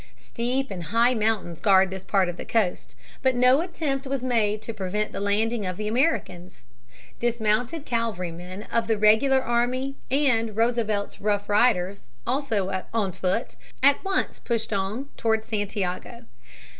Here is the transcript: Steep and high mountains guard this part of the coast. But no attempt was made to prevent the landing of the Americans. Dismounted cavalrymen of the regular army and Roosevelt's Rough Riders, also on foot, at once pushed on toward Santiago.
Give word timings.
Steep 0.17 0.71
and 0.71 0.85
high 0.85 1.13
mountains 1.13 1.59
guard 1.59 1.91
this 1.91 2.03
part 2.03 2.27
of 2.27 2.35
the 2.35 2.43
coast. 2.43 2.95
But 3.21 3.35
no 3.35 3.61
attempt 3.61 4.07
was 4.07 4.23
made 4.23 4.59
to 4.63 4.73
prevent 4.73 5.11
the 5.11 5.19
landing 5.19 5.63
of 5.63 5.77
the 5.77 5.87
Americans. 5.87 6.63
Dismounted 7.19 7.85
cavalrymen 7.85 8.63
of 8.71 8.87
the 8.87 8.97
regular 8.97 9.43
army 9.43 9.97
and 10.09 10.57
Roosevelt's 10.57 11.21
Rough 11.21 11.47
Riders, 11.47 12.09
also 12.25 12.71
on 12.91 13.11
foot, 13.11 13.55
at 13.83 14.03
once 14.03 14.39
pushed 14.39 14.73
on 14.73 15.05
toward 15.17 15.45
Santiago. 15.45 16.25